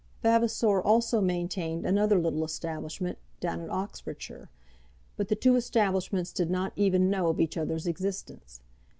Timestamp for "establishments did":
5.55-6.49